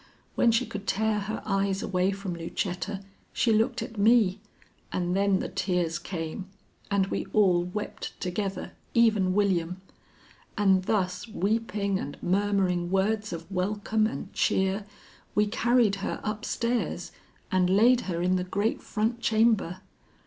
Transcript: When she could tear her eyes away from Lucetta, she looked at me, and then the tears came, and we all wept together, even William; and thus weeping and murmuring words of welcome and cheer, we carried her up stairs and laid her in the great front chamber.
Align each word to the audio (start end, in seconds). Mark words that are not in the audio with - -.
When 0.33 0.51
she 0.51 0.65
could 0.65 0.87
tear 0.87 1.19
her 1.19 1.43
eyes 1.45 1.83
away 1.83 2.09
from 2.09 2.33
Lucetta, 2.33 3.01
she 3.33 3.53
looked 3.53 3.83
at 3.83 3.99
me, 3.99 4.41
and 4.91 5.15
then 5.15 5.37
the 5.37 5.47
tears 5.47 5.99
came, 5.99 6.49
and 6.89 7.05
we 7.05 7.27
all 7.33 7.65
wept 7.65 8.19
together, 8.19 8.71
even 8.95 9.35
William; 9.35 9.79
and 10.57 10.85
thus 10.85 11.27
weeping 11.27 11.99
and 11.99 12.17
murmuring 12.23 12.89
words 12.89 13.31
of 13.31 13.45
welcome 13.51 14.07
and 14.07 14.33
cheer, 14.33 14.87
we 15.35 15.45
carried 15.45 15.93
her 15.97 16.19
up 16.23 16.45
stairs 16.45 17.11
and 17.51 17.69
laid 17.69 18.01
her 18.09 18.23
in 18.23 18.37
the 18.37 18.43
great 18.43 18.81
front 18.81 19.19
chamber. 19.19 19.81